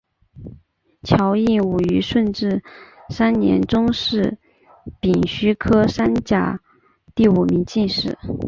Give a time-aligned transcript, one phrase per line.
[1.03, 2.63] 乔映伍于顺治
[3.09, 4.39] 三年中式
[4.99, 6.59] 丙戌科三甲
[7.13, 8.17] 第五名进士。